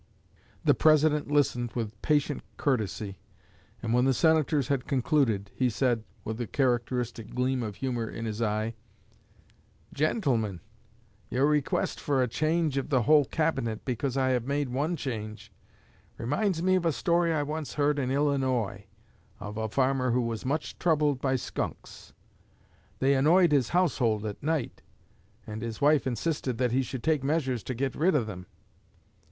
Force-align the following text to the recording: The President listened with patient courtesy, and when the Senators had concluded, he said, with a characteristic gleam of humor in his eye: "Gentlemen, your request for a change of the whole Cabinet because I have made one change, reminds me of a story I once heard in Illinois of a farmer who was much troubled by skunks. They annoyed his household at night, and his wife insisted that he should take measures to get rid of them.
The 0.65 0.73
President 0.73 1.29
listened 1.29 1.73
with 1.73 2.01
patient 2.01 2.41
courtesy, 2.57 3.19
and 3.83 3.93
when 3.93 4.05
the 4.05 4.15
Senators 4.15 4.67
had 4.67 4.87
concluded, 4.87 5.51
he 5.53 5.69
said, 5.69 6.03
with 6.23 6.41
a 6.41 6.47
characteristic 6.47 7.35
gleam 7.35 7.61
of 7.61 7.75
humor 7.75 8.09
in 8.09 8.25
his 8.25 8.41
eye: 8.41 8.73
"Gentlemen, 9.93 10.59
your 11.29 11.45
request 11.45 11.99
for 11.99 12.23
a 12.23 12.27
change 12.27 12.79
of 12.79 12.89
the 12.89 13.03
whole 13.03 13.25
Cabinet 13.25 13.85
because 13.85 14.17
I 14.17 14.29
have 14.29 14.47
made 14.47 14.69
one 14.69 14.95
change, 14.95 15.51
reminds 16.17 16.63
me 16.63 16.73
of 16.73 16.85
a 16.87 16.91
story 16.91 17.31
I 17.31 17.43
once 17.43 17.75
heard 17.75 17.99
in 17.99 18.09
Illinois 18.09 18.87
of 19.39 19.55
a 19.55 19.69
farmer 19.69 20.09
who 20.09 20.21
was 20.23 20.43
much 20.47 20.79
troubled 20.79 21.21
by 21.21 21.35
skunks. 21.35 22.11
They 22.97 23.13
annoyed 23.13 23.51
his 23.51 23.69
household 23.69 24.25
at 24.25 24.41
night, 24.41 24.81
and 25.45 25.61
his 25.61 25.79
wife 25.79 26.07
insisted 26.07 26.57
that 26.57 26.71
he 26.71 26.81
should 26.81 27.03
take 27.03 27.23
measures 27.23 27.61
to 27.65 27.75
get 27.75 27.93
rid 27.93 28.15
of 28.15 28.25
them. 28.25 28.47